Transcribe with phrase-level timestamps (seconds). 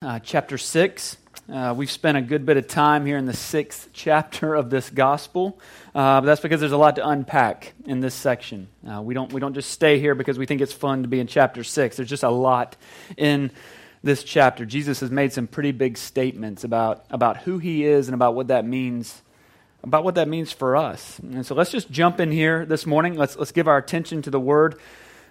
[0.00, 1.16] uh, chapter 6.
[1.52, 4.90] Uh, we've spent a good bit of time here in the sixth chapter of this
[4.90, 5.58] gospel.
[5.92, 8.68] Uh, but that's because there's a lot to unpack in this section.
[8.88, 11.18] Uh, we, don't, we don't just stay here because we think it's fun to be
[11.18, 11.96] in chapter 6.
[11.96, 12.76] There's just a lot
[13.16, 13.50] in
[14.04, 14.64] this chapter.
[14.64, 18.48] Jesus has made some pretty big statements about, about who he is and about what
[18.48, 19.22] that means
[19.84, 21.20] about what that means for us.
[21.20, 23.14] And so let's just jump in here this morning.
[23.14, 24.80] Let's, let's give our attention to the word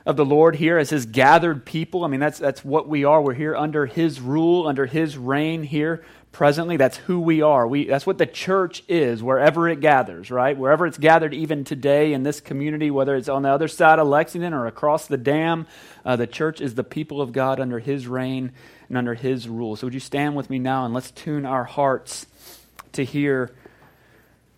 [0.07, 2.05] of the Lord here as his gathered people.
[2.05, 3.21] I mean, that's, that's what we are.
[3.21, 6.01] We're here under his rule, under his reign here
[6.31, 6.77] presently.
[6.77, 7.67] That's who we are.
[7.67, 10.57] We, that's what the church is, wherever it gathers, right?
[10.57, 14.07] Wherever it's gathered, even today in this community, whether it's on the other side of
[14.07, 15.67] Lexington or across the dam,
[16.05, 18.53] uh, the church is the people of God under his reign
[18.87, 19.75] and under his rule.
[19.75, 22.27] So, would you stand with me now and let's tune our hearts
[22.93, 23.51] to hear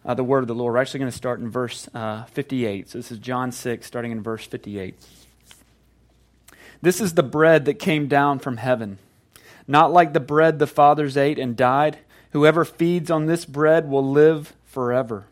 [0.06, 0.76] uh, the word of the Lord?
[0.76, 2.90] We're actually going to start in verse uh, 58.
[2.90, 4.94] So, this is John 6, starting in verse 58.
[6.82, 9.00] This is the bread that came down from heaven,
[9.68, 12.00] not like the bread the fathers ate and died.
[12.32, 15.26] Whoever feeds on this bread will live forever.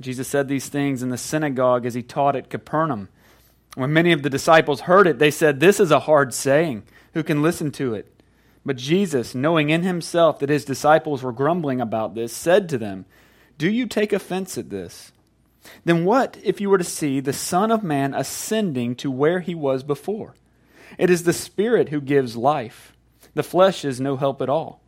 [0.00, 3.08] Jesus said these things in the synagogue as he taught at Capernaum.
[3.74, 6.84] When many of the disciples heard it, they said, This is a hard saying.
[7.12, 8.12] Who can listen to it?
[8.64, 13.04] But Jesus, knowing in himself that his disciples were grumbling about this, said to them,
[13.58, 15.12] Do you take offense at this?
[15.84, 19.54] Then what if you were to see the Son of Man ascending to where he
[19.54, 20.34] was before?
[20.98, 22.92] It is the Spirit who gives life.
[23.34, 24.80] The flesh is no help at all.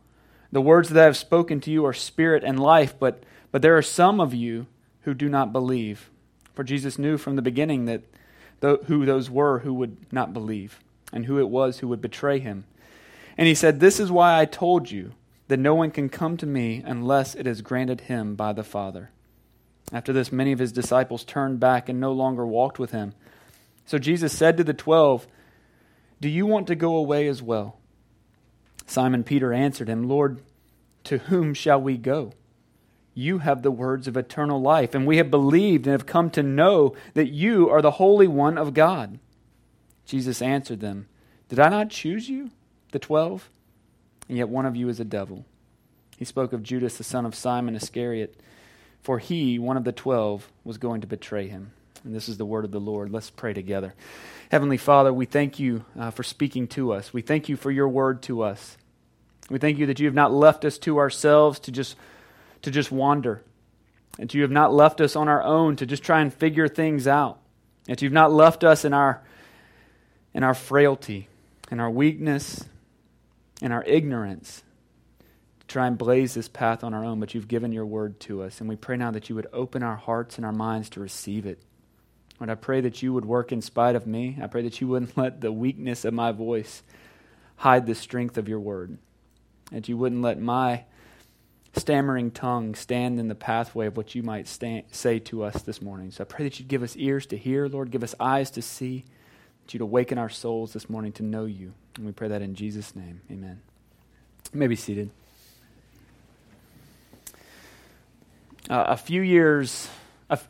[0.51, 3.77] The words that I have spoken to you are spirit and life, but, but there
[3.77, 4.67] are some of you
[5.01, 6.09] who do not believe.
[6.53, 8.03] For Jesus knew from the beginning that
[8.61, 10.79] th- who those were who would not believe,
[11.11, 12.65] and who it was who would betray him.
[13.37, 15.13] And he said, This is why I told you
[15.47, 19.09] that no one can come to me unless it is granted him by the Father.
[19.91, 23.13] After this, many of his disciples turned back and no longer walked with him.
[23.85, 25.27] So Jesus said to the twelve,
[26.23, 27.81] do you want to go away as well?
[28.87, 30.39] Simon Peter answered him, Lord,
[31.03, 32.31] to whom shall we go?
[33.13, 36.41] You have the words of eternal life, and we have believed and have come to
[36.41, 39.19] know that you are the Holy One of God.
[40.05, 41.09] Jesus answered them,
[41.49, 42.51] Did I not choose you,
[42.93, 43.49] the twelve?
[44.29, 45.43] And yet one of you is a devil.
[46.15, 48.39] He spoke of Judas, the son of Simon Iscariot,
[49.01, 51.73] for he, one of the twelve, was going to betray him.
[52.03, 53.11] And this is the word of the Lord.
[53.11, 53.93] Let's pray together.
[54.51, 57.13] Heavenly Father, we thank you uh, for speaking to us.
[57.13, 58.77] We thank you for your word to us.
[59.49, 61.95] We thank you that you have not left us to ourselves to just,
[62.61, 63.41] to just wander,
[64.17, 67.07] that you have not left us on our own to just try and figure things
[67.07, 67.39] out,
[67.85, 69.21] that you've not left us in our,
[70.33, 71.27] in our frailty,
[71.71, 72.63] in our weakness,
[73.61, 74.63] in our ignorance
[75.59, 78.43] to try and blaze this path on our own, but you've given your word to
[78.43, 78.59] us.
[78.59, 81.45] And we pray now that you would open our hearts and our minds to receive
[81.45, 81.61] it.
[82.43, 84.37] Lord, I pray that you would work in spite of me.
[84.41, 86.83] I pray that you wouldn't let the weakness of my voice
[87.55, 88.97] hide the strength of your word.
[89.71, 90.83] That you wouldn't let my
[91.73, 95.81] stammering tongue stand in the pathway of what you might stand, say to us this
[95.81, 96.11] morning.
[96.11, 98.61] So I pray that you'd give us ears to hear, Lord, give us eyes to
[98.61, 99.05] see,
[99.63, 101.71] that you'd awaken our souls this morning to know you.
[101.95, 103.21] And we pray that in Jesus' name.
[103.31, 103.61] Amen.
[104.51, 105.11] You may be seated.
[108.69, 109.87] Uh, a few years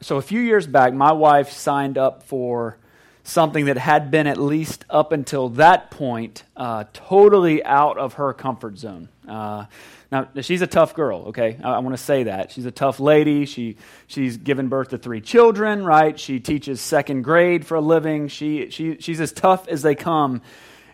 [0.02, 2.78] so a few years back, my wife signed up for
[3.24, 8.34] something that had been at least up until that point uh, totally out of her
[8.34, 9.08] comfort zone.
[9.28, 9.66] Uh,
[10.12, 11.28] now she's a tough girl.
[11.28, 13.46] Okay, I, I want to say that she's a tough lady.
[13.46, 13.78] She
[14.08, 15.86] she's given birth to three children.
[15.86, 16.20] Right?
[16.20, 18.28] She teaches second grade for a living.
[18.28, 20.42] She she she's as tough as they come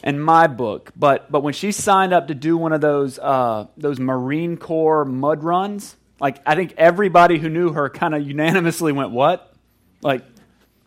[0.03, 0.91] in my book.
[0.95, 5.03] But but when she signed up to do one of those uh, those Marine Corps
[5.03, 9.53] mud runs, like, I think everybody who knew her kind of unanimously went, What?
[10.01, 10.23] Like,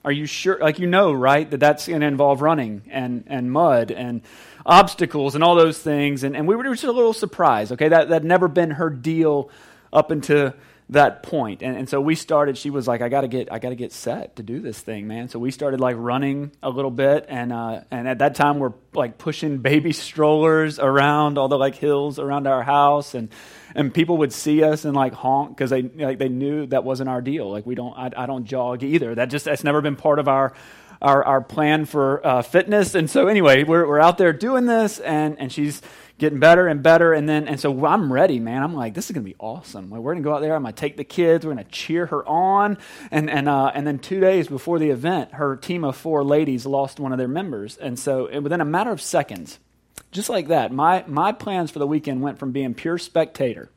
[0.05, 0.59] are you sure?
[0.59, 4.23] Like, you know, right, that that's going to involve running and, and mud and
[4.67, 6.25] obstacles and all those things.
[6.25, 7.89] And, and we were just a little surprised, okay?
[7.89, 9.51] That that never been her deal
[9.93, 10.55] up until
[10.93, 11.63] that point.
[11.63, 14.37] And, and so we started, she was like, I gotta get, I gotta get set
[14.37, 15.29] to do this thing, man.
[15.29, 17.27] So we started like running a little bit.
[17.29, 21.75] And, uh, and at that time we're like pushing baby strollers around all the like
[21.75, 23.15] hills around our house.
[23.15, 23.31] And,
[23.75, 27.09] and people would see us and like honk because they, like, they knew that wasn't
[27.09, 27.51] our deal.
[27.51, 29.15] Like we don't, I, I don't jog either.
[29.15, 30.55] That just, that's never been part of our,
[31.01, 32.95] our, our plan for uh, fitness.
[32.95, 35.83] And so anyway, we're, we're out there doing this and, and she's,
[36.19, 37.13] getting better and better.
[37.13, 38.63] And then, and so I'm ready, man.
[38.63, 39.91] I'm like, this is going to be awesome.
[39.91, 40.55] We're going to go out there.
[40.55, 41.45] I'm going to take the kids.
[41.45, 42.79] We're going to cheer her on.
[43.11, 46.67] And, and, uh, and then two days before the event, her team of four ladies
[46.67, 47.77] lost one of their members.
[47.77, 49.59] And so within a matter of seconds,
[50.11, 53.71] just like that, my, my plans for the weekend went from being pure spectator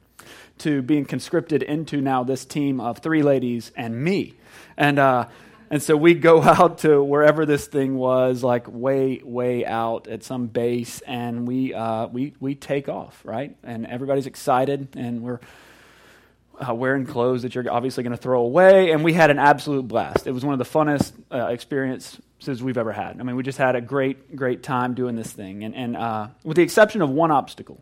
[0.60, 4.34] to being conscripted into now this team of three ladies and me.
[4.78, 5.28] And, uh,
[5.70, 10.24] And so we go out to wherever this thing was, like way, way out at
[10.24, 13.56] some base, and we, uh, we, we take off, right?
[13.64, 15.40] And everybody's excited, and we're
[16.60, 18.92] uh, wearing clothes that you're obviously going to throw away.
[18.92, 20.28] And we had an absolute blast.
[20.28, 23.20] It was one of the funnest uh, experiences we've ever had.
[23.20, 25.64] I mean, we just had a great, great time doing this thing.
[25.64, 27.82] And, and uh, with the exception of one obstacle,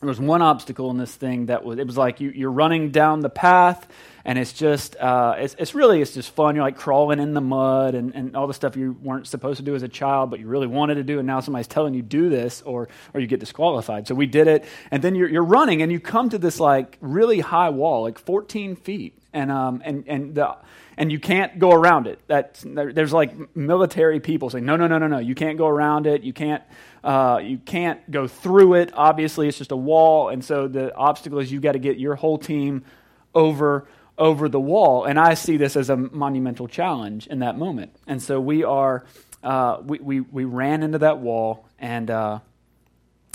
[0.00, 2.90] there was one obstacle in this thing that was, it was like you, you're running
[2.90, 3.86] down the path
[4.28, 6.54] and it's just uh, it's, it's really it's just fun.
[6.54, 9.62] You're like crawling in the mud and, and all the stuff you weren't supposed to
[9.62, 11.18] do as a child but you really wanted to do.
[11.18, 14.06] And now somebody's telling you do this or or you get disqualified.
[14.06, 14.66] So we did it.
[14.90, 18.18] And then you're, you're running and you come to this like really high wall like
[18.18, 19.18] 14 feet.
[19.32, 20.56] And um and and the
[20.98, 22.18] and you can't go around it.
[22.26, 26.06] That there's like military people saying, no, no, no, no, no, you can't go around
[26.06, 26.22] it.
[26.22, 26.62] You can't,
[27.04, 28.90] uh, you can't go through it.
[28.94, 32.16] Obviously, it's just a wall, and so the obstacle is you got to get your
[32.16, 32.84] whole team
[33.32, 33.86] over
[34.18, 35.04] over the wall.
[35.04, 37.94] And I see this as a monumental challenge in that moment.
[38.06, 39.04] And so we are,
[39.42, 42.40] uh, we, we, we ran into that wall, and, uh,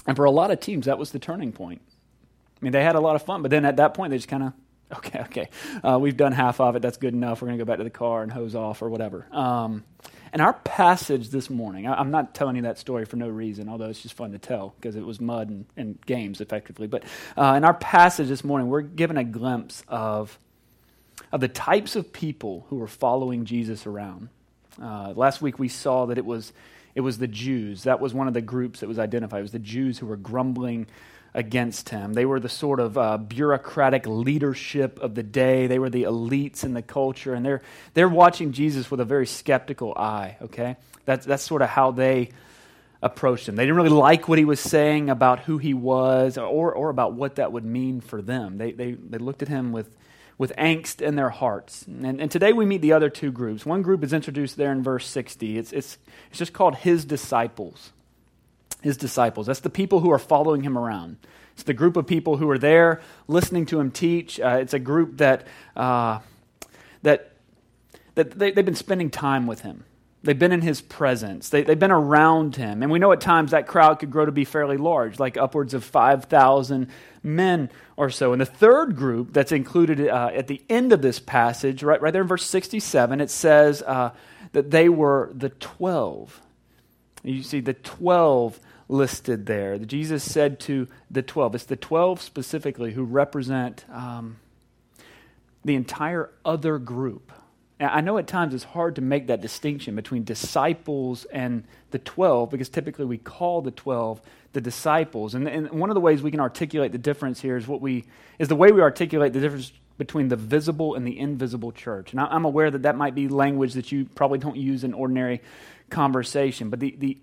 [0.06, 1.82] and for a lot of teams, that was the turning point.
[2.62, 4.28] I mean, they had a lot of fun, but then at that point, they just
[4.28, 4.54] kind of,
[4.98, 5.50] okay, okay,
[5.84, 6.82] uh, we've done half of it.
[6.82, 7.42] That's good enough.
[7.42, 9.26] We're going to go back to the car and hose off or whatever.
[9.32, 9.86] Um,
[10.34, 13.70] and our passage this morning, I, am not telling you that story for no reason,
[13.70, 16.88] although it's just fun to tell because it was mud and, and games effectively.
[16.88, 17.04] But
[17.38, 20.40] uh, in our passage this morning, we're given a glimpse of
[21.34, 24.30] of the types of people who were following Jesus around.
[24.80, 26.54] Uh, last week we saw that it was,
[26.94, 27.84] it was the Jews.
[27.84, 29.40] That was one of the groups that was identified.
[29.40, 30.86] It was the Jews who were grumbling
[31.34, 32.14] against him.
[32.14, 35.66] They were the sort of uh, bureaucratic leadership of the day.
[35.66, 37.64] They were the elites in the culture, and they're,
[37.96, 40.78] they're watching Jesus with a very skeptical eye, okay?
[41.06, 42.30] That's, that's sort of how they
[43.02, 43.56] approached him.
[43.56, 47.14] They didn't really like what he was saying about who he was or, or about
[47.14, 48.60] what that would mean for them.
[48.60, 49.90] They, they, they looked at him with
[50.38, 51.86] with angst in their hearts.
[51.88, 53.66] And, and, today we meet the other two groups.
[53.66, 55.58] One group is introduced there in verse 60.
[55.58, 55.98] It's, it's,
[56.30, 57.92] it's just called his disciples.
[58.82, 59.48] His disciples.
[59.48, 61.18] That's the people who are following him around.
[61.54, 64.40] It's the group of people who are there listening to him teach.
[64.40, 66.20] Uh, it's a group that, uh,
[67.04, 67.32] that,
[68.16, 69.86] that they, they've been spending time with him.
[70.24, 71.50] They've been in his presence.
[71.50, 72.82] They, have been around him.
[72.82, 75.74] And we know at times that crowd could grow to be fairly large, like upwards
[75.74, 76.88] of 5,000
[77.22, 78.32] men or so.
[78.32, 82.14] And the third group that's included uh, at the end of this passage, right, right
[82.14, 84.12] there in verse 67, it says uh,
[84.54, 86.42] that they were the 12.
[87.24, 89.78] You see the 12 listed there.
[89.78, 94.38] Jesus said to the 12, it's the 12 specifically who represent um,
[95.66, 97.34] the entire other group
[97.80, 102.50] I know at times it's hard to make that distinction between disciples and the 12
[102.50, 104.22] because typically we call the 12
[104.54, 105.34] the disciples.
[105.34, 108.06] And, and one of the ways we can articulate the difference here is what we
[108.40, 112.12] is the way we articulate the difference between the visible and the invisible church.
[112.12, 115.42] And I'm aware that that might be language that you probably don't use in ordinary
[115.90, 117.18] conversation, but the, the,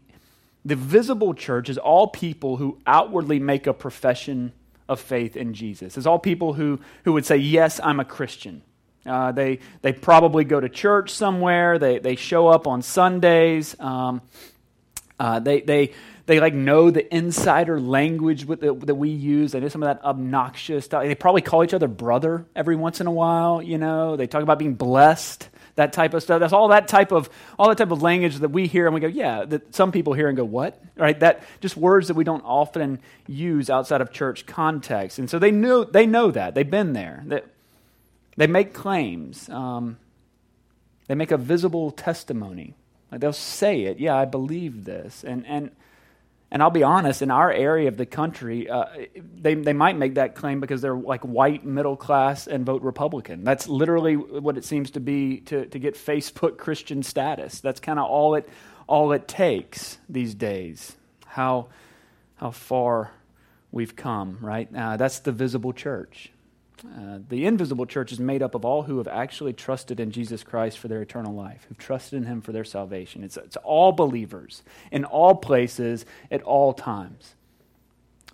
[0.64, 4.52] the visible church is all people who outwardly make a profession
[4.88, 5.96] of faith in Jesus.
[5.96, 8.62] It's all people who, who would say, Yes, I'm a Christian.
[9.06, 11.78] Uh, they, they probably go to church somewhere.
[11.78, 13.78] They, they show up on Sundays.
[13.80, 14.20] Um,
[15.18, 15.92] uh, they, they,
[16.30, 19.50] they like know the insider language the, that we use.
[19.50, 21.02] They know some of that obnoxious stuff.
[21.02, 23.60] They probably call each other brother every once in a while.
[23.60, 26.38] You know, they talk about being blessed, that type of stuff.
[26.38, 29.00] That's all that type of all that type of language that we hear and we
[29.00, 29.44] go, yeah.
[29.44, 30.80] That some people hear and go, what?
[30.96, 31.18] Right?
[31.18, 35.18] That just words that we don't often use outside of church context.
[35.18, 37.24] And so they know they know that they've been there.
[37.26, 37.46] That
[38.40, 39.50] they make claims.
[39.50, 39.98] Um,
[41.08, 42.74] they make a visible testimony.
[43.12, 44.00] Like they'll say it.
[44.00, 45.24] Yeah, I believe this.
[45.24, 45.70] And, and,
[46.50, 50.14] and I'll be honest, in our area of the country, uh, they, they might make
[50.14, 53.44] that claim because they're like white, middle class, and vote Republican.
[53.44, 57.60] That's literally what it seems to be to, to get Facebook Christian status.
[57.60, 58.48] That's kind of all it,
[58.86, 60.96] all it takes these days.
[61.26, 61.66] How,
[62.36, 63.10] how far
[63.70, 64.66] we've come, right?
[64.74, 66.32] Uh, that's the visible church.
[66.84, 70.42] Uh, the invisible church is made up of all who have actually trusted in Jesus
[70.42, 73.22] Christ for their eternal life, who've trusted in Him for their salvation.
[73.22, 77.34] It's, it's all believers in all places at all times.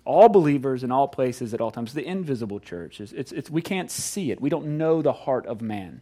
[0.05, 1.93] All believers in all places at all times.
[1.93, 4.39] The invisible church is it's, it's we can't see it.
[4.39, 6.01] We don't know the heart of man.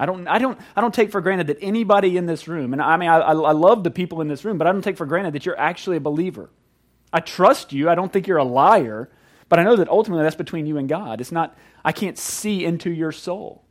[0.00, 2.80] I don't, I, don't, I don't take for granted that anybody in this room, and
[2.80, 5.06] I mean, I, I love the people in this room, but I don't take for
[5.06, 6.50] granted that you're actually a believer.
[7.12, 7.90] I trust you.
[7.90, 9.10] I don't think you're a liar.
[9.52, 11.20] But I know that ultimately that's between you and God.
[11.20, 13.62] It's not, I can't see into your soul.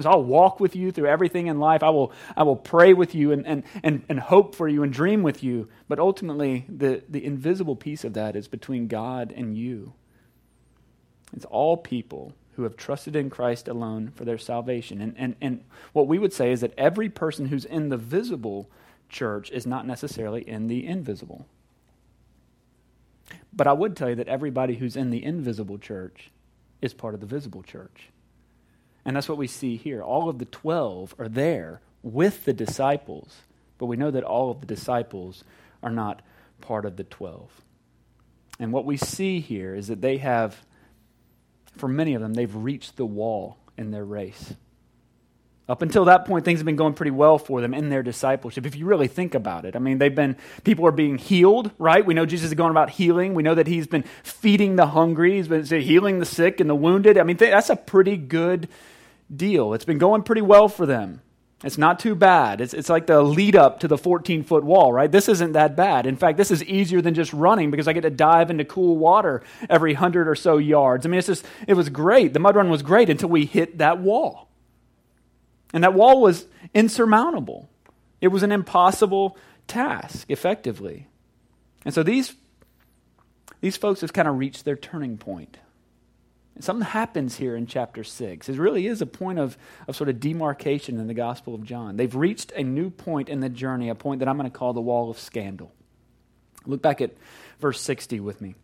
[0.00, 1.82] So I'll walk with you through everything in life.
[1.82, 4.90] I will, I will pray with you and, and, and, and hope for you and
[4.90, 5.68] dream with you.
[5.88, 9.92] But ultimately, the, the invisible piece of that is between God and you.
[11.34, 15.02] It's all people who have trusted in Christ alone for their salvation.
[15.02, 18.70] And, and, and what we would say is that every person who's in the visible
[19.10, 21.46] church is not necessarily in the invisible.
[23.52, 26.30] But I would tell you that everybody who's in the invisible church
[26.80, 28.10] is part of the visible church.
[29.04, 30.02] And that's what we see here.
[30.02, 33.42] All of the 12 are there with the disciples,
[33.78, 35.44] but we know that all of the disciples
[35.82, 36.22] are not
[36.60, 37.50] part of the 12.
[38.58, 40.64] And what we see here is that they have,
[41.76, 44.54] for many of them, they've reached the wall in their race.
[45.70, 48.66] Up until that point, things have been going pretty well for them in their discipleship.
[48.66, 52.04] If you really think about it, I mean, they've been, people are being healed, right?
[52.04, 53.34] We know Jesus is going about healing.
[53.34, 56.74] We know that he's been feeding the hungry, he's been healing the sick and the
[56.74, 57.16] wounded.
[57.16, 58.68] I mean, that's a pretty good
[59.34, 59.72] deal.
[59.72, 61.22] It's been going pretty well for them.
[61.62, 62.60] It's not too bad.
[62.60, 65.12] It's, it's like the lead up to the 14 foot wall, right?
[65.12, 66.04] This isn't that bad.
[66.04, 68.96] In fact, this is easier than just running because I get to dive into cool
[68.96, 71.06] water every hundred or so yards.
[71.06, 72.32] I mean, it's just, it was great.
[72.32, 74.49] The mud run was great until we hit that wall.
[75.72, 77.68] And that wall was insurmountable.
[78.20, 79.36] It was an impossible
[79.66, 81.06] task, effectively.
[81.84, 82.34] And so these,
[83.60, 85.58] these folks have kind of reached their turning point.
[86.54, 88.48] And something happens here in chapter 6.
[88.48, 89.56] It really is a point of,
[89.88, 91.96] of sort of demarcation in the Gospel of John.
[91.96, 94.72] They've reached a new point in the journey, a point that I'm going to call
[94.72, 95.72] the wall of scandal.
[96.66, 97.12] Look back at
[97.60, 98.56] verse 60 with me.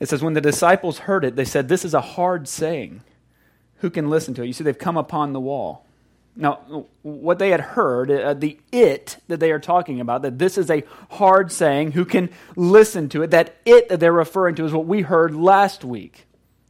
[0.00, 3.02] It says, When the disciples heard it, they said, This is a hard saying
[3.78, 4.46] who can listen to it?
[4.46, 5.86] You see, they've come upon the wall.
[6.38, 10.58] Now, what they had heard, uh, the it that they are talking about, that this
[10.58, 13.30] is a hard saying, who can listen to it?
[13.30, 16.26] That it that they're referring to is what we heard last week.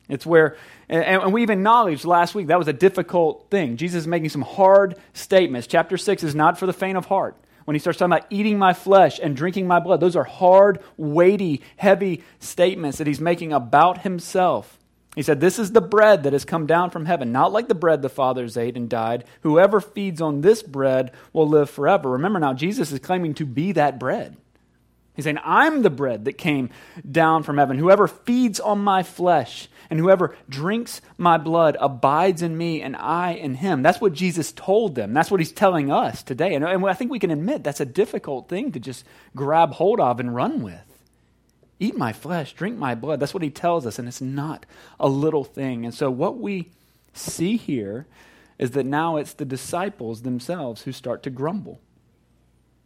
[0.09, 0.57] It's where,
[0.89, 3.77] and, and we've acknowledged last week that was a difficult thing.
[3.77, 5.67] Jesus is making some hard statements.
[5.67, 7.37] Chapter 6 is not for the faint of heart.
[7.65, 10.79] When he starts talking about eating my flesh and drinking my blood, those are hard,
[10.97, 14.79] weighty, heavy statements that he's making about himself.
[15.17, 17.75] He said, This is the bread that has come down from heaven, not like the
[17.75, 19.25] bread the fathers ate and died.
[19.41, 22.11] Whoever feeds on this bread will live forever.
[22.11, 24.37] Remember now, Jesus is claiming to be that bread.
[25.15, 26.69] He's saying, I'm the bread that came
[27.11, 27.79] down from heaven.
[27.79, 33.33] Whoever feeds on my flesh and whoever drinks my blood abides in me and I
[33.33, 33.83] in him.
[33.83, 35.15] That's what Jesus told them.
[35.15, 36.55] That's what he's telling us today.
[36.55, 40.21] And, I think we can admit that's a difficult thing to just grab hold of
[40.21, 40.86] and run with.
[41.79, 43.21] Eat my flesh, drink my blood.
[43.21, 44.65] That's what he tells us, and it's not
[44.99, 45.85] a little thing.
[45.85, 46.71] And so, what we
[47.13, 48.07] see here
[48.59, 51.81] is that now it's the disciples themselves who start to grumble.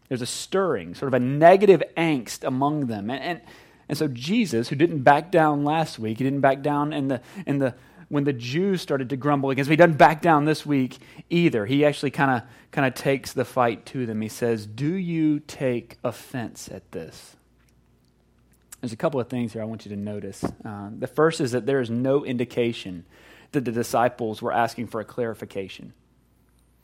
[0.08, 3.10] There's a stirring, sort of a negative angst among them.
[3.10, 3.40] And, and,
[3.88, 7.20] and so, Jesus, who didn't back down last week, he didn't back down in the,
[7.46, 7.76] in the,
[8.08, 9.72] when the Jews started to grumble against him.
[9.72, 10.98] He doesn't back down this week
[11.30, 11.64] either.
[11.64, 12.42] He actually kind of
[12.72, 14.20] kind of takes the fight to them.
[14.20, 17.36] He says, "Do you take offense at this?"
[18.80, 20.42] There's a couple of things here I want you to notice.
[20.42, 23.04] Uh, the first is that there is no indication
[23.52, 25.92] that the disciples were asking for a clarification.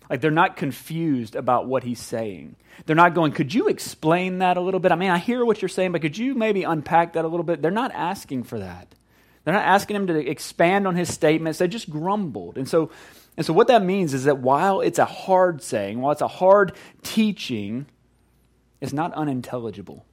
[0.08, 2.56] Like they're not confused about what he's saying.
[2.84, 4.92] They're not going, could you explain that a little bit?
[4.92, 7.44] I mean, I hear what you're saying, but could you maybe unpack that a little
[7.44, 7.62] bit?
[7.62, 8.94] They're not asking for that.
[9.44, 11.58] They're not asking him to expand on his statements.
[11.58, 12.58] They just grumbled.
[12.58, 12.90] And so,
[13.36, 16.28] and so what that means is that while it's a hard saying, while it's a
[16.28, 16.72] hard
[17.02, 17.86] teaching,
[18.80, 20.04] it's not unintelligible.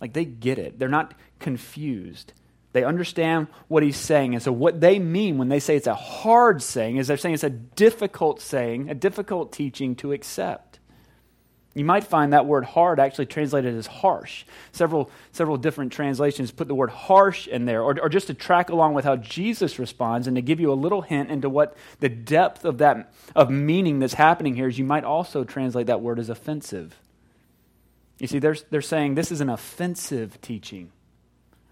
[0.00, 0.78] Like they get it.
[0.78, 2.32] They're not confused.
[2.72, 4.34] They understand what he's saying.
[4.34, 7.34] And so, what they mean when they say it's a hard saying is they're saying
[7.34, 10.80] it's a difficult saying, a difficult teaching to accept.
[11.74, 14.44] You might find that word hard actually translated as harsh.
[14.70, 18.70] Several, several different translations put the word harsh in there, or, or just to track
[18.70, 22.08] along with how Jesus responds and to give you a little hint into what the
[22.08, 26.20] depth of that of meaning that's happening here is you might also translate that word
[26.20, 26.96] as offensive.
[28.18, 30.92] You see, they're, they're saying this is an offensive teaching.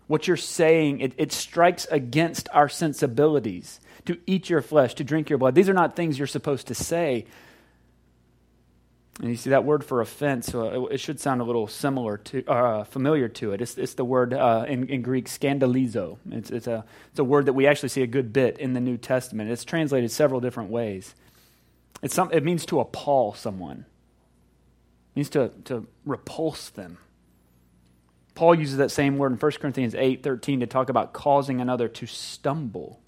[0.06, 5.30] What you're saying, it, it strikes against our sensibilities to eat your flesh, to drink
[5.30, 5.54] your blood.
[5.54, 7.26] These are not things you're supposed to say.
[9.20, 12.44] And you see that word for offense, uh, it, should sound a little similar to,
[12.46, 13.60] uh, familiar to it.
[13.60, 16.18] It's, it's the word uh, in, in, Greek, scandalizo.
[16.30, 18.80] It's, it's, a, it's a word that we actually see a good bit in the
[18.80, 19.50] New Testament.
[19.50, 21.14] It's translated several different ways.
[22.02, 23.84] It's some, it means to appall someone
[25.14, 26.98] means to, to repulse them.
[28.34, 31.88] Paul uses that same word in 1 Corinthians 8 13 to talk about causing another
[31.88, 33.00] to stumble.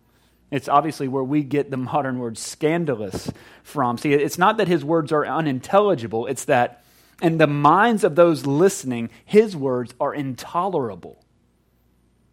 [0.51, 3.33] It's obviously where we get the modern word scandalous
[3.63, 3.97] from.
[3.99, 6.85] See, it's not that his words are unintelligible, it's that
[7.23, 11.25] in the minds of those listening, his words are intolerable.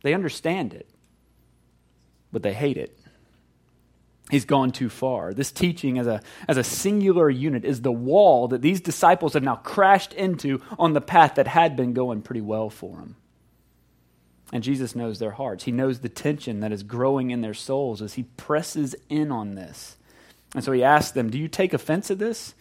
[0.04, 0.90] They understand it,
[2.32, 3.01] but they hate it
[4.32, 5.34] he's gone too far.
[5.34, 9.44] This teaching as a, as a singular unit is the wall that these disciples have
[9.44, 13.18] now crashed into on the path that had been going pretty well for them.
[14.54, 15.66] And Jesus knows their hearts.
[15.66, 19.56] He knows the tension that is growing in their souls as he presses in on
[19.56, 19.98] this.
[20.56, 22.54] And so he asks them, Do you take offense at this?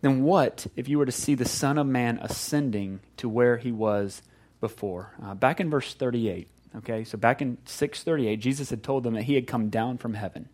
[0.00, 3.72] Then what if you were to see the Son of Man ascending to where he
[3.72, 4.20] was
[4.60, 5.12] before?
[5.22, 6.48] Uh, back in verse 38,
[6.78, 10.14] okay, so back in 638, Jesus had told them that he had come down from
[10.14, 10.48] heaven.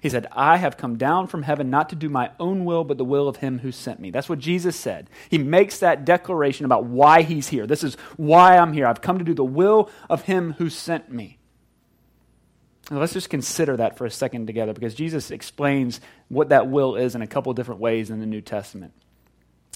[0.00, 2.98] He said, I have come down from heaven not to do my own will, but
[2.98, 4.10] the will of him who sent me.
[4.10, 5.08] That's what Jesus said.
[5.28, 7.66] He makes that declaration about why he's here.
[7.66, 8.86] This is why I'm here.
[8.86, 11.38] I've come to do the will of him who sent me.
[12.90, 16.96] Now, let's just consider that for a second together because Jesus explains what that will
[16.96, 18.92] is in a couple different ways in the New Testament.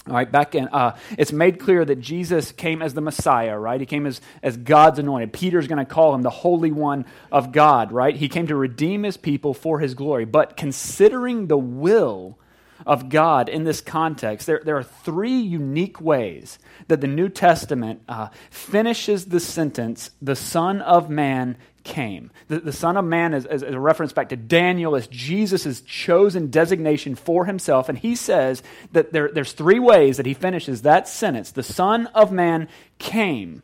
[0.07, 3.79] All right, back in, uh, it's made clear that Jesus came as the Messiah, right?
[3.79, 5.33] He came as, as God's anointed.
[5.33, 8.15] Peter's going to call him the Holy One of God, right?
[8.15, 10.23] He came to redeem his people for his glory.
[10.23, 12.37] But considering the will
[12.85, 18.01] of God in this context, there, there are three unique ways that the New Testament
[18.07, 22.29] uh, finishes the sentence, the Son of Man came.
[22.49, 25.81] The, the Son of Man is, is, is, a reference back to Daniel as Jesus'
[25.81, 27.87] chosen designation for himself.
[27.87, 31.51] And he says that there, there's three ways that he finishes that sentence.
[31.51, 32.67] The Son of Man
[32.99, 33.63] came.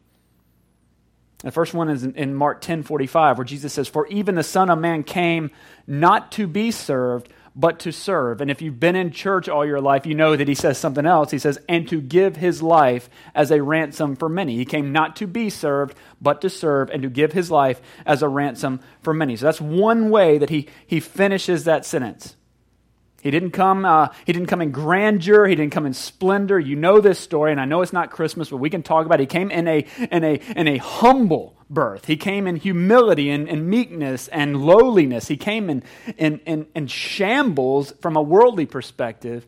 [1.39, 4.43] The first one is in, in Mark 10 45, where Jesus says, For even the
[4.43, 5.51] Son of Man came
[5.85, 8.41] not to be served, but to serve.
[8.41, 11.05] And if you've been in church all your life, you know that he says something
[11.05, 11.31] else.
[11.31, 14.55] He says, and to give his life as a ransom for many.
[14.55, 18.23] He came not to be served, but to serve and to give his life as
[18.23, 19.35] a ransom for many.
[19.35, 22.35] So that's one way that he, he finishes that sentence.
[23.23, 23.85] He didn't come.
[23.85, 25.47] Uh, he didn't come in grandeur.
[25.47, 26.59] He didn't come in splendor.
[26.59, 29.21] You know this story, and I know it's not Christmas, but we can talk about.
[29.21, 29.23] It.
[29.23, 32.03] He came in a in a in a humble birth.
[32.03, 35.29] He came in humility and, and meekness and lowliness.
[35.29, 35.83] He came in,
[36.17, 39.47] in in in shambles from a worldly perspective,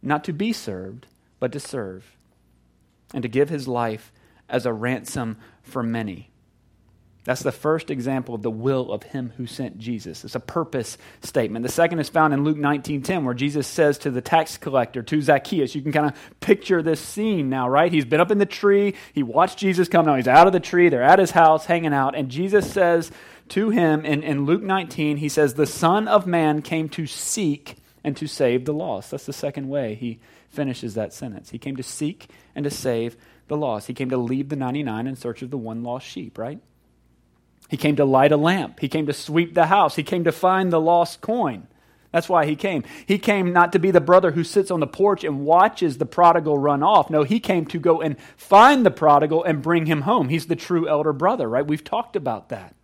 [0.00, 1.06] not to be served,
[1.38, 2.16] but to serve,
[3.12, 4.10] and to give his life
[4.48, 6.30] as a ransom for many.
[7.26, 10.24] That's the first example of the will of him who sent Jesus.
[10.24, 11.64] It's a purpose statement.
[11.64, 15.20] The second is found in Luke 19:10 where Jesus says to the tax collector, to
[15.20, 17.92] Zacchaeus, you can kind of picture this scene now, right?
[17.92, 20.60] He's been up in the tree, he watched Jesus come, now he's out of the
[20.60, 23.10] tree, they're at his house hanging out, and Jesus says
[23.48, 27.76] to him in, in Luke 19, he says, The Son of Man came to seek
[28.04, 29.10] and to save the lost.
[29.10, 31.50] That's the second way he finishes that sentence.
[31.50, 33.16] He came to seek and to save
[33.48, 33.88] the lost.
[33.88, 36.60] He came to leave the 99 in search of the one lost sheep, right?
[37.68, 38.80] He came to light a lamp.
[38.80, 39.96] He came to sweep the house.
[39.96, 41.66] He came to find the lost coin.
[42.12, 42.84] That's why he came.
[43.04, 46.06] He came not to be the brother who sits on the porch and watches the
[46.06, 47.10] prodigal run off.
[47.10, 50.28] No, he came to go and find the prodigal and bring him home.
[50.28, 51.66] He's the true elder brother, right?
[51.66, 52.74] We've talked about that.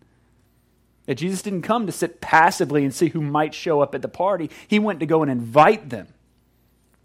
[1.07, 4.09] That Jesus didn't come to sit passively and see who might show up at the
[4.09, 4.51] party.
[4.69, 6.09] He went to go and invite them.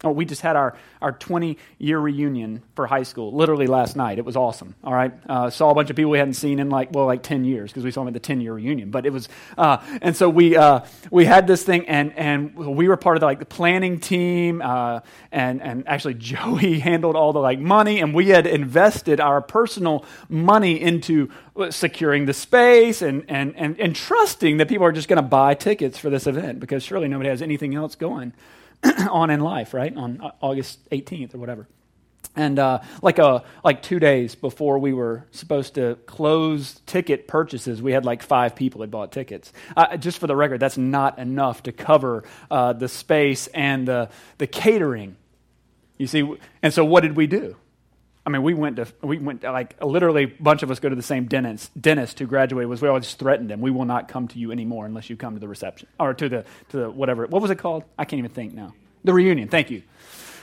[0.04, 4.18] Oh, we just had our, our 20 year reunion for high school literally last night.
[4.18, 4.76] It was awesome.
[4.84, 5.12] All right.
[5.28, 7.72] Uh, saw a bunch of people we hadn't seen in like, well, like 10 years
[7.72, 8.92] because we saw them at the 10 year reunion.
[8.92, 12.86] But it was, uh, and so we, uh, we had this thing and, and we
[12.86, 14.62] were part of the, like the planning team.
[14.62, 15.00] Uh,
[15.32, 20.04] and, and actually Joey handled all the like money and we had invested our personal
[20.28, 21.28] money into
[21.70, 25.54] securing the space and, and, and, and trusting that people are just going to buy
[25.54, 28.32] tickets for this event because surely nobody has anything else going.
[29.10, 29.94] on in life, right?
[29.96, 31.66] On August 18th or whatever.
[32.36, 37.26] And uh, like a uh, like two days before we were supposed to close ticket
[37.26, 39.52] purchases, we had like five people had bought tickets.
[39.76, 44.08] Uh, just for the record, that's not enough to cover uh, the space and the
[44.38, 45.16] the catering.
[45.96, 47.56] You see, and so what did we do?
[48.28, 50.94] I mean, we went to, we went like literally a bunch of us go to
[50.94, 53.62] the same dentist, dentist who graduated was we always threatened him.
[53.62, 56.28] We will not come to you anymore unless you come to the reception or to
[56.28, 57.26] the, to the whatever.
[57.26, 57.84] What was it called?
[57.96, 58.74] I can't even think now.
[59.02, 59.48] The reunion.
[59.48, 59.82] Thank you.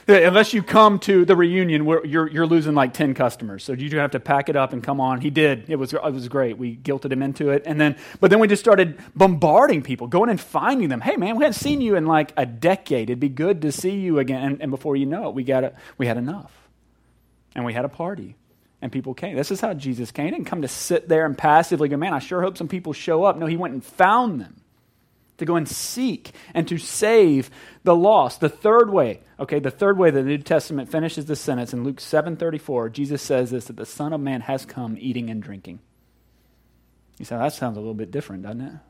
[0.07, 3.63] Unless you come to the reunion, you're, you're losing like 10 customers.
[3.63, 5.21] So you have to pack it up and come on.
[5.21, 5.69] He did.
[5.69, 6.57] It was, it was great.
[6.57, 7.61] We guilted him into it.
[7.67, 11.01] And then, but then we just started bombarding people, going and finding them.
[11.01, 13.11] Hey, man, we hadn't seen you in like a decade.
[13.11, 14.43] It'd be good to see you again.
[14.43, 16.64] And, and before you know it, we, got a, we had enough
[17.55, 18.35] and we had a party
[18.81, 19.35] and people came.
[19.35, 20.25] This is how Jesus came.
[20.25, 22.93] He didn't come to sit there and passively go, man, I sure hope some people
[22.93, 23.37] show up.
[23.37, 24.61] No, he went and found them
[25.37, 27.49] to go and seek and to save
[27.83, 28.39] the lost.
[28.39, 31.97] The third way, okay, the third way the New Testament finishes the sentence in Luke
[31.97, 35.79] 7:34, Jesus says this that the Son of Man has come eating and drinking.
[37.17, 38.81] You say, that sounds a little bit different, doesn't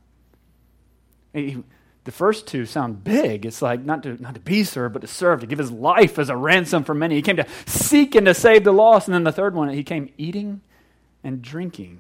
[1.34, 1.64] it?
[2.06, 3.46] The first two sound big.
[3.46, 6.18] It's like not to, not to be served, but to serve, to give his life
[6.18, 7.16] as a ransom for many.
[7.16, 9.08] He came to seek and to save the lost.
[9.08, 10.62] And then the third one, he came eating
[11.24, 12.00] and drinking.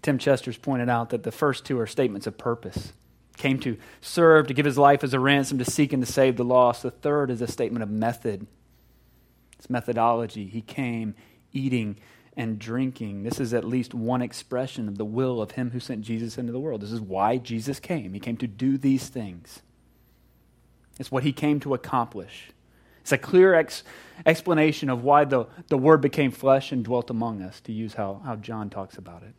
[0.00, 2.92] Tim Chester's pointed out that the first two are statements of purpose.
[3.36, 6.36] Came to serve, to give his life as a ransom, to seek and to save
[6.36, 6.82] the lost.
[6.84, 8.46] The third is a statement of method.
[9.58, 10.46] It's methodology.
[10.46, 11.16] He came
[11.52, 11.96] eating
[12.40, 13.22] and drinking.
[13.22, 16.52] This is at least one expression of the will of Him who sent Jesus into
[16.52, 16.80] the world.
[16.80, 18.14] This is why Jesus came.
[18.14, 19.60] He came to do these things,
[20.98, 22.50] it's what He came to accomplish.
[23.02, 23.82] It's a clear ex-
[24.26, 28.20] explanation of why the, the Word became flesh and dwelt among us, to use how,
[28.24, 29.34] how John talks about it.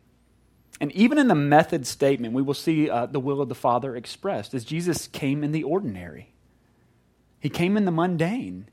[0.80, 3.94] And even in the method statement, we will see uh, the will of the Father
[3.94, 6.32] expressed as Jesus came in the ordinary.
[7.38, 8.68] He came in the mundane.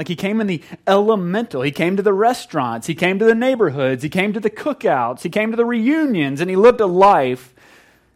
[0.00, 1.60] Like he came in the elemental.
[1.60, 2.86] He came to the restaurants.
[2.86, 4.02] He came to the neighborhoods.
[4.02, 5.20] He came to the cookouts.
[5.20, 6.40] He came to the reunions.
[6.40, 7.54] And he lived a life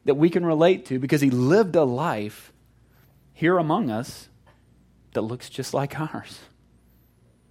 [0.06, 2.54] that we can relate to because he lived a life
[3.34, 4.30] here among us
[5.12, 6.38] that looks just like ours.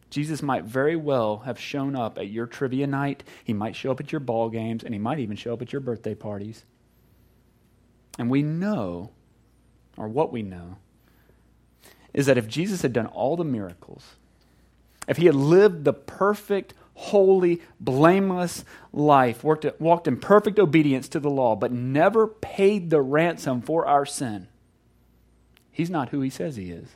[0.09, 3.23] Jesus might very well have shown up at your trivia night.
[3.43, 5.71] He might show up at your ball games, and he might even show up at
[5.71, 6.65] your birthday parties.
[8.17, 9.11] And we know,
[9.95, 10.77] or what we know,
[12.15, 14.15] is that if Jesus had done all the miracles,
[15.07, 21.19] if he had lived the perfect, holy, blameless life, worked, walked in perfect obedience to
[21.19, 24.47] the law, but never paid the ransom for our sin,
[25.71, 26.89] he's not who he says he is.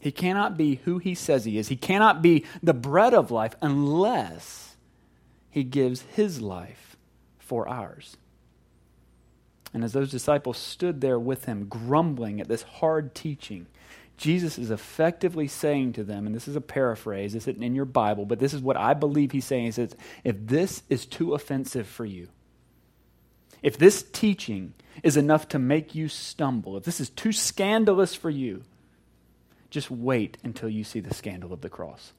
[0.00, 1.68] He cannot be who he says he is.
[1.68, 4.76] He cannot be the bread of life unless
[5.50, 6.96] he gives his life
[7.38, 8.16] for ours.
[9.74, 13.66] And as those disciples stood there with him, grumbling at this hard teaching,
[14.20, 17.86] Jesus is effectively saying to them, and this is a paraphrase, this isn't in your
[17.86, 19.64] Bible, but this is what I believe he's saying.
[19.64, 22.28] He says, if this is too offensive for you,
[23.62, 28.28] if this teaching is enough to make you stumble, if this is too scandalous for
[28.28, 28.62] you,
[29.70, 32.12] just wait until you see the scandal of the cross.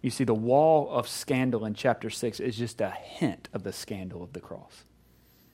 [0.00, 3.72] You see, the wall of scandal in chapter 6 is just a hint of the
[3.72, 4.82] scandal of the cross.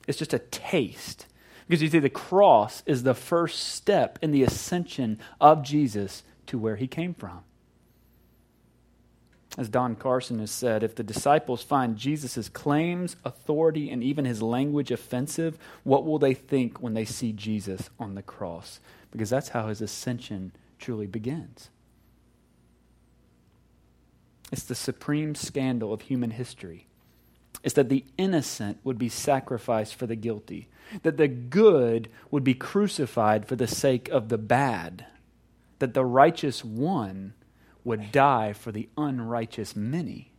[0.06, 1.26] It's just a taste.
[1.68, 6.58] Because you see, the cross is the first step in the ascension of Jesus to
[6.58, 7.40] where he came from.
[9.56, 14.40] As Don Carson has said, if the disciples find Jesus' claims, authority, and even his
[14.40, 18.80] language offensive, what will they think when they see Jesus on the cross?
[19.10, 21.70] because that's how his ascension truly begins.
[24.52, 26.87] It's the supreme scandal of human history.
[27.62, 30.68] It's that the innocent would be sacrificed for the guilty,
[31.02, 35.06] that the good would be crucified for the sake of the bad,
[35.80, 37.34] that the righteous one
[37.84, 40.32] would die for the unrighteous many.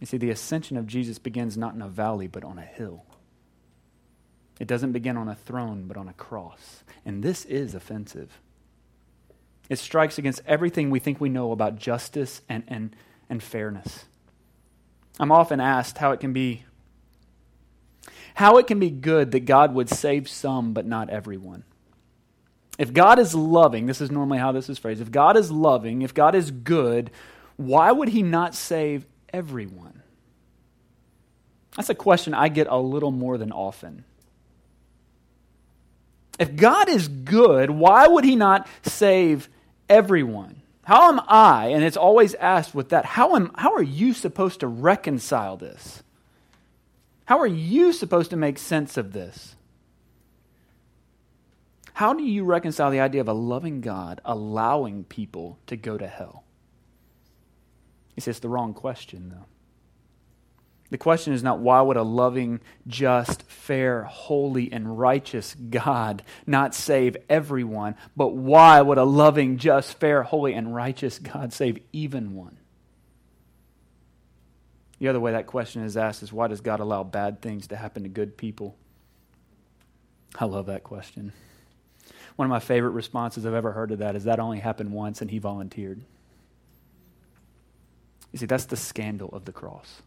[0.00, 3.04] You see, the ascension of Jesus begins not in a valley, but on a hill.
[4.60, 6.84] It doesn't begin on a throne, but on a cross.
[7.04, 8.40] And this is offensive.
[9.68, 12.94] It strikes against everything we think we know about justice and, and,
[13.28, 14.04] and fairness.
[15.18, 16.64] I'm often asked how it can be
[18.34, 21.62] how it can be good that God would save some but not everyone.
[22.78, 25.00] If God is loving, this is normally how this is phrased.
[25.00, 27.12] If God is loving, if God is good,
[27.56, 30.02] why would he not save everyone?
[31.76, 34.04] That's a question I get a little more than often.
[36.38, 39.48] If God is good, why would he not save
[39.88, 40.60] everyone?
[40.84, 44.60] How am I, and it's always asked with that, how, am, how are you supposed
[44.60, 46.02] to reconcile this?
[47.24, 49.56] How are you supposed to make sense of this?
[51.94, 56.06] How do you reconcile the idea of a loving God allowing people to go to
[56.06, 56.44] hell?
[58.14, 59.46] He says it's the wrong question, though.
[60.90, 66.74] The question is not why would a loving, just, fair, holy, and righteous God not
[66.74, 72.34] save everyone, but why would a loving, just, fair, holy, and righteous God save even
[72.34, 72.58] one?
[74.98, 77.76] The other way that question is asked is why does God allow bad things to
[77.76, 78.76] happen to good people?
[80.38, 81.32] I love that question.
[82.36, 85.20] One of my favorite responses I've ever heard to that is that only happened once
[85.20, 86.00] and he volunteered.
[88.32, 90.02] You see, that's the scandal of the cross.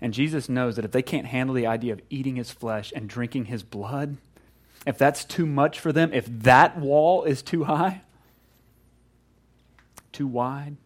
[0.00, 3.08] And Jesus knows that if they can't handle the idea of eating his flesh and
[3.08, 4.16] drinking his blood,
[4.86, 8.02] if that's too much for them, if that wall is too high,
[10.12, 10.76] too wide,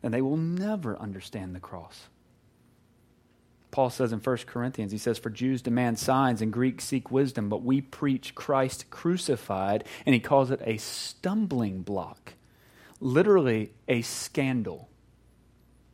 [0.00, 2.08] then they will never understand the cross.
[3.70, 7.48] Paul says in 1 Corinthians, he says, For Jews demand signs and Greeks seek wisdom,
[7.48, 12.34] but we preach Christ crucified, and he calls it a stumbling block,
[13.00, 14.90] literally a scandal.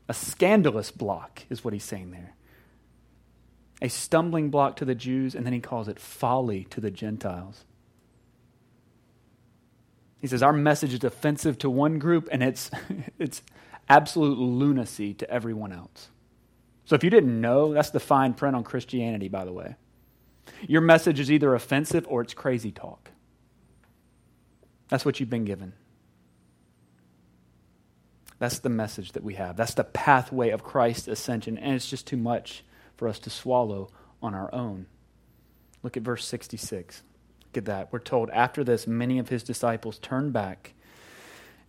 [0.09, 2.35] A scandalous block is what he's saying there.
[3.81, 7.65] A stumbling block to the Jews, and then he calls it folly to the Gentiles.
[10.21, 12.71] He says our message is offensive to one group, and it's,
[13.19, 13.43] it's
[13.89, 16.09] absolute lunacy to everyone else.
[16.87, 19.77] So if you didn't know, that's the fine print on Christianity, by the way.
[20.67, 23.11] Your message is either offensive or it's crazy talk.
[24.89, 25.75] That's what you've been given.
[28.39, 29.57] That's the message that we have.
[29.57, 32.65] That's the pathway of Christ's ascension, and it's just too much
[32.97, 33.91] for us to swallow
[34.23, 34.87] on our own.
[35.83, 37.03] Look at verse 66.
[37.49, 37.93] Look at that.
[37.93, 40.75] We're told after this, many of his disciples turned back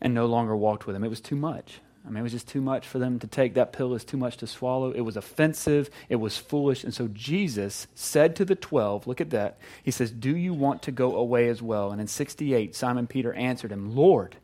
[0.02, 1.04] and no longer walked with him.
[1.04, 1.80] It was too much.
[2.06, 3.54] I mean, it was just too much for them to take.
[3.54, 4.92] That pill is too much to swallow.
[4.92, 5.90] It was offensive.
[6.08, 6.84] It was foolish.
[6.84, 9.60] And so Jesus said to the twelve, look at that.
[9.84, 11.92] He says, Do you want to go away as well?
[11.92, 14.38] And in 68, Simon Peter answered him, Lord,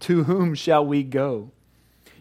[0.00, 1.50] to whom shall we go?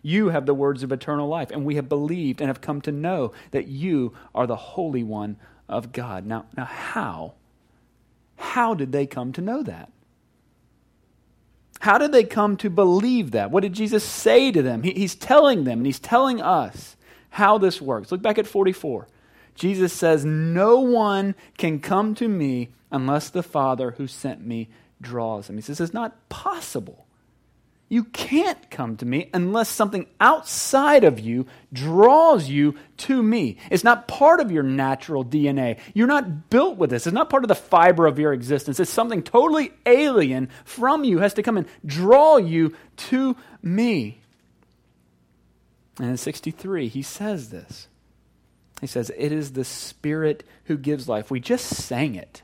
[0.02, 2.92] You have the words of eternal life, and we have believed and have come to
[2.92, 5.38] know that you are the Holy One
[5.70, 6.26] of God.
[6.26, 7.34] Now, now how?
[8.38, 9.92] How did they come to know that?
[11.82, 13.50] How did they come to believe that?
[13.50, 14.84] What did Jesus say to them?
[14.84, 16.96] He, he's telling them, and he's telling us
[17.32, 18.12] how this works.
[18.12, 19.08] Look back at 44.
[19.56, 24.70] Jesus says, No one can come to me unless the Father who sent me
[25.02, 25.56] draws him.
[25.56, 27.01] He says, It's not possible
[27.92, 33.58] you can't come to me unless something outside of you draws you to me.
[33.70, 35.78] It's not part of your natural DNA.
[35.94, 37.06] You're not built with this.
[37.06, 38.80] It's not part of the fiber of your existence.
[38.80, 44.22] It's something totally alien from you, has to come and draw you to me.
[46.00, 47.90] And in 63, he says this.
[48.80, 51.30] He says, It is the Spirit who gives life.
[51.30, 52.42] We just sang it.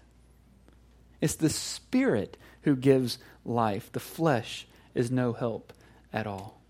[1.22, 3.90] It's the Spirit who gives life.
[3.94, 5.74] The flesh is no help
[6.12, 6.62] at all.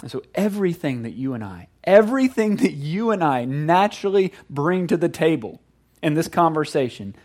[0.00, 4.96] And so, everything that you and I, everything that you and I naturally bring to
[4.96, 5.60] the table
[6.02, 7.16] in this conversation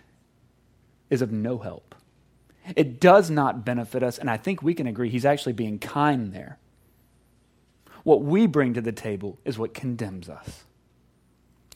[1.09, 1.93] is of no help.
[2.75, 6.33] It does not benefit us, and I think we can agree he's actually being kind
[6.33, 6.57] there.
[8.03, 10.63] What we bring to the table is what condemns us.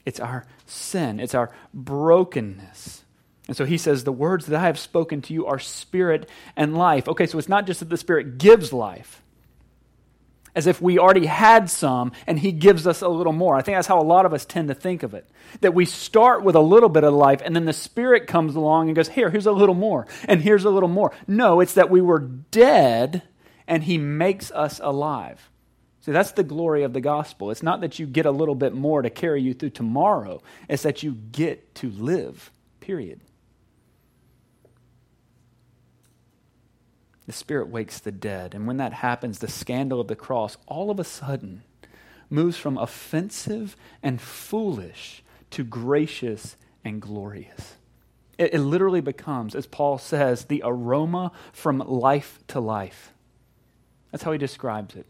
[0.04, 3.04] It's our sin, it's our brokenness.
[3.48, 6.76] And so he says, The words that I have spoken to you are spirit and
[6.76, 7.08] life.
[7.08, 9.22] Okay, so it's not just that the spirit gives life,
[10.54, 13.56] as if we already had some and he gives us a little more.
[13.56, 15.28] I think that's how a lot of us tend to think of it.
[15.62, 18.88] That we start with a little bit of life and then the spirit comes along
[18.88, 21.12] and goes, Here, here's a little more, and here's a little more.
[21.26, 23.22] No, it's that we were dead
[23.66, 25.50] and he makes us alive.
[26.02, 27.50] See, that's the glory of the gospel.
[27.50, 30.82] It's not that you get a little bit more to carry you through tomorrow, it's
[30.82, 33.20] that you get to live, period.
[37.28, 38.54] The Spirit wakes the dead.
[38.54, 41.62] And when that happens, the scandal of the cross all of a sudden
[42.30, 47.74] moves from offensive and foolish to gracious and glorious.
[48.38, 53.12] It, it, literally becomes, as Paul says, the aroma from life to life.
[54.10, 55.04] That's how he describes it.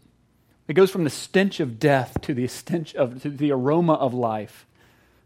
[0.67, 4.13] It goes from the stench of death to the stench of to the aroma of
[4.13, 4.67] life.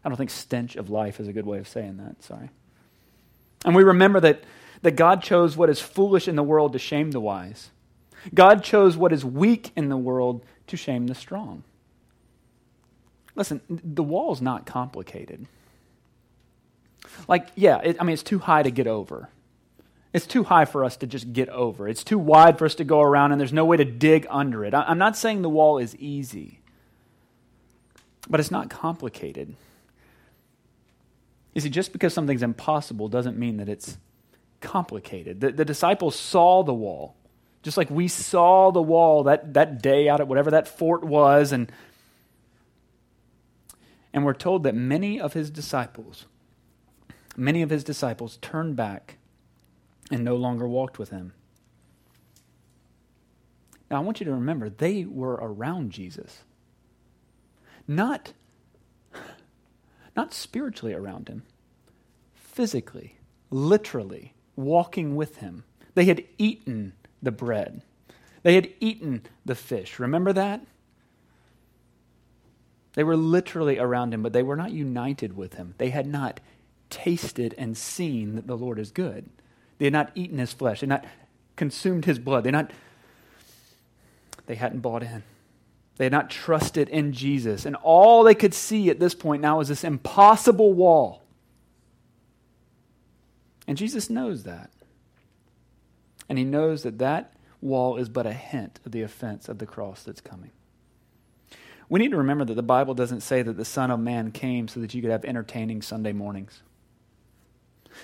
[0.04, 2.22] I don't think stench of life is a good way of saying that.
[2.22, 2.50] Sorry.
[3.64, 4.44] And we remember that
[4.84, 7.70] that God chose what is foolish in the world to shame the wise.
[8.34, 11.64] God chose what is weak in the world to shame the strong.
[13.34, 15.46] Listen, the wall is not complicated.
[17.26, 19.30] Like, yeah, it, I mean, it's too high to get over.
[20.12, 21.88] It's too high for us to just get over.
[21.88, 24.66] It's too wide for us to go around, and there's no way to dig under
[24.66, 24.74] it.
[24.74, 26.60] I'm not saying the wall is easy,
[28.28, 29.56] but it's not complicated.
[31.54, 33.96] You see, just because something's impossible doesn't mean that it's
[34.64, 35.40] complicated.
[35.40, 37.14] The, the disciples saw the wall,
[37.62, 41.52] just like we saw the wall that, that day out at whatever that fort was.
[41.52, 41.70] And,
[44.12, 46.26] and we're told that many of his disciples,
[47.36, 49.18] many of his disciples turned back
[50.10, 51.34] and no longer walked with him.
[53.90, 56.42] Now, I want you to remember, they were around Jesus.
[57.86, 58.32] Not,
[60.16, 61.42] not spiritually around him,
[62.34, 63.18] physically,
[63.50, 65.64] literally walking with him.
[65.94, 67.82] They had eaten the bread,
[68.42, 69.98] they had eaten the fish.
[69.98, 70.60] Remember that?
[72.94, 75.74] They were literally around him, but they were not united with him.
[75.78, 76.38] They had not
[76.90, 79.28] tasted and seen that the Lord is good.
[79.78, 80.80] They had not eaten his flesh.
[80.80, 81.06] They had not
[81.56, 82.44] consumed his blood.
[82.44, 82.70] They not
[84.46, 85.22] they hadn't bought in.
[85.96, 87.66] They had not trusted in Jesus.
[87.66, 91.23] And all they could see at this point now was this impossible wall.
[93.66, 94.70] And Jesus knows that.
[96.28, 99.66] And he knows that that wall is but a hint of the offense of the
[99.66, 100.50] cross that's coming.
[101.88, 104.68] We need to remember that the Bible doesn't say that the Son of Man came
[104.68, 106.62] so that you could have entertaining Sunday mornings.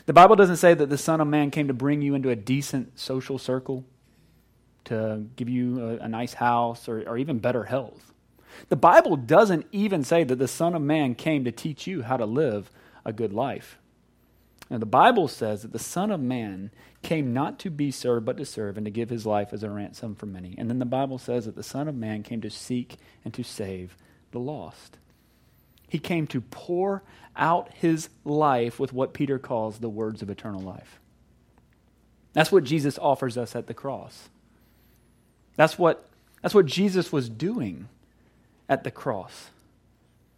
[0.07, 2.37] The Bible doesn't say that the Son of Man came to bring you into a
[2.37, 3.85] decent social circle,
[4.85, 8.13] to give you a, a nice house, or, or even better health.
[8.69, 12.17] The Bible doesn't even say that the Son of Man came to teach you how
[12.17, 12.71] to live
[13.05, 13.79] a good life.
[14.71, 16.71] Now, the Bible says that the Son of Man
[17.03, 19.71] came not to be served, but to serve, and to give his life as a
[19.71, 20.55] ransom for many.
[20.57, 23.43] And then the Bible says that the Son of Man came to seek and to
[23.43, 23.97] save
[24.31, 24.97] the lost.
[25.89, 27.03] He came to pour
[27.37, 31.01] out his life with what Peter calls the words of eternal life.
[32.33, 34.29] That's what Jesus offers us at the cross.
[35.57, 36.07] That's what,
[36.43, 37.89] that's what Jesus was doing
[38.69, 39.51] at the cross.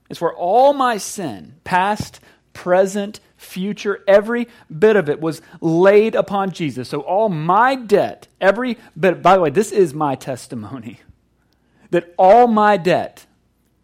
[0.08, 2.20] It's where all my sin, past,
[2.54, 6.88] present, future, every bit of it was laid upon Jesus.
[6.88, 11.00] So all my debt, every bit, by the way, this is my testimony
[11.92, 13.26] that all my debt,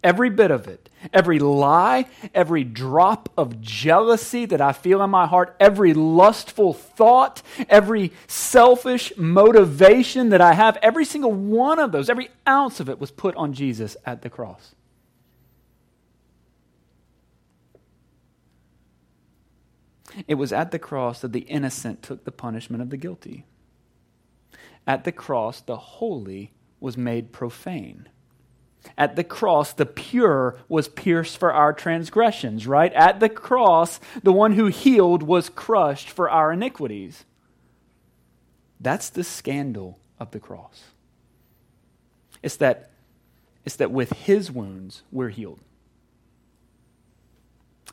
[0.03, 5.27] every bit of it, every lie, every drop of jealousy that I feel in my
[5.27, 12.09] heart, every lustful thought, every selfish motivation that I have, every single one of those,
[12.09, 14.73] every ounce of it was put on Jesus at the cross.
[20.27, 23.45] It was at the cross that the innocent took the punishment of the guilty.
[24.87, 28.09] At the cross, the holy was made profane.
[28.97, 32.93] At the cross, the pure was pierced for our transgressions, right?
[32.93, 37.25] At the cross, the one who healed was crushed for our iniquities.
[38.79, 40.85] That's the scandal of the cross.
[42.41, 42.91] It's that,
[43.65, 45.59] it's that with his wounds, we're healed.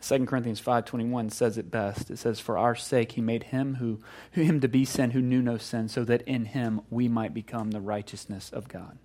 [0.07, 2.11] 2 Corinthians 5:21 says it best.
[2.11, 3.99] It says for our sake he made him who
[4.31, 7.73] him to be sin who knew no sin so that in him we might become
[7.73, 8.99] the righteousness of God.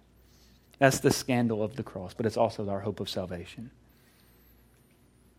[0.77, 3.71] That's the scandal of the cross, but it's also our hope of salvation.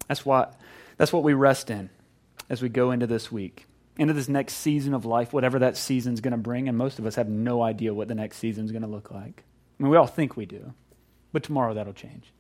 [0.09, 0.59] That's what
[0.97, 1.91] that's what we rest in
[2.51, 3.67] as we go into this week.
[3.99, 7.07] Into this next season of life, whatever that season's going to bring, and most of
[7.07, 9.45] us have no idea what the next season's going to look like.
[9.79, 10.73] I mean, we all think we do,
[11.31, 12.33] but tomorrow that'll change.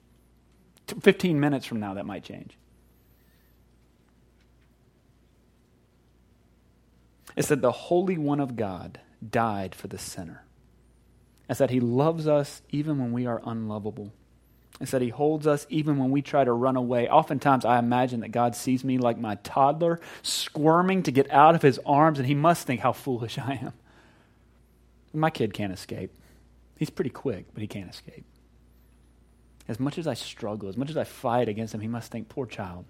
[1.02, 2.56] 15 minutes from now, that might change.
[7.36, 10.44] It's that the Holy One of God died for the sinner.
[11.48, 14.12] It's that He loves us even when we are unlovable.
[14.80, 17.08] It's that He holds us even when we try to run away.
[17.08, 21.62] Oftentimes, I imagine that God sees me like my toddler, squirming to get out of
[21.62, 23.72] His arms, and He must think how foolish I am.
[25.14, 26.12] My kid can't escape.
[26.76, 28.24] He's pretty quick, but he can't escape.
[29.68, 32.28] As much as I struggle, as much as I fight against him, he must think,
[32.28, 32.86] poor child,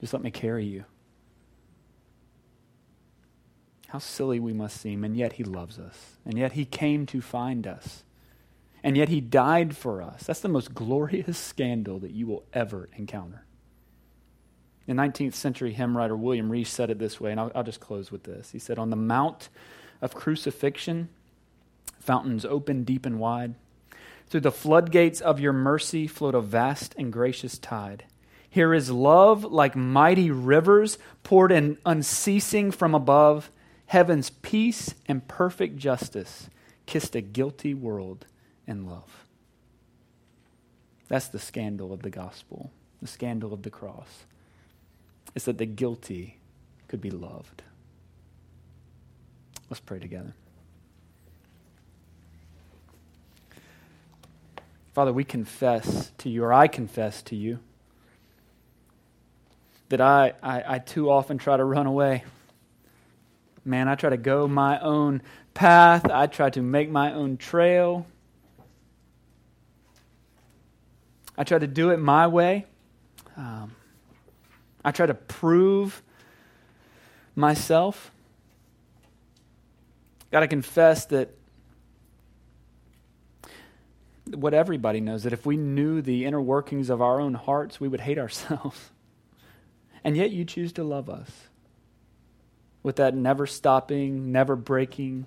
[0.00, 0.84] just let me carry you.
[3.92, 6.16] How silly we must seem, and yet He loves us.
[6.24, 8.04] And yet He came to find us.
[8.82, 10.22] And yet He died for us.
[10.24, 13.44] That's the most glorious scandal that you will ever encounter.
[14.86, 17.80] The 19th century hymn writer William Rees said it this way, and I'll, I'll just
[17.80, 18.50] close with this.
[18.52, 19.50] He said, On the Mount
[20.00, 21.10] of Crucifixion,
[22.00, 23.56] fountains open deep and wide.
[24.26, 28.04] Through the floodgates of your mercy flowed a vast and gracious tide.
[28.48, 33.50] Here is love like mighty rivers poured in unceasing from above.
[33.92, 36.48] Heaven's peace and perfect justice
[36.86, 38.24] kissed a guilty world
[38.66, 39.26] in love.
[41.08, 42.70] That's the scandal of the gospel,
[43.02, 44.24] the scandal of the cross.
[45.34, 46.38] Is that the guilty
[46.88, 47.64] could be loved.
[49.68, 50.32] Let's pray together.
[54.94, 57.58] Father, we confess to you, or I confess to you,
[59.90, 62.24] that I, I, I too often try to run away
[63.64, 65.22] Man, I try to go my own
[65.54, 68.06] path, I try to make my own trail.
[71.36, 72.66] I try to do it my way.
[73.36, 73.74] Um,
[74.84, 76.02] I try to prove
[77.34, 78.10] myself.
[80.30, 81.30] Got to confess that
[84.26, 87.88] what everybody knows that if we knew the inner workings of our own hearts, we
[87.88, 88.90] would hate ourselves.
[90.04, 91.30] And yet you choose to love us
[92.82, 95.26] with that never stopping, never breaking,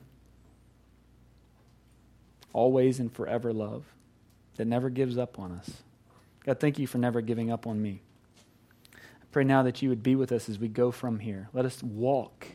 [2.54, 3.84] always and forever love
[4.56, 5.70] that never gives up on us.
[6.46, 8.02] God, thank you for never giving up on me.
[8.96, 11.50] I pray now that you would be with us as we go from here.
[11.54, 12.48] Let us walk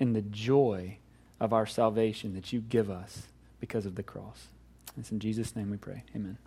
[0.00, 0.98] in the joy
[1.38, 3.28] of our salvation that you give us
[3.60, 4.48] because of the cross.
[4.98, 6.02] It's in Jesus' name we pray.
[6.14, 6.38] Amen.